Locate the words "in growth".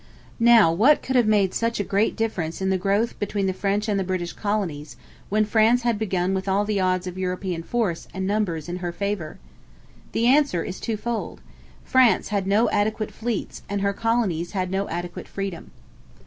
2.59-3.19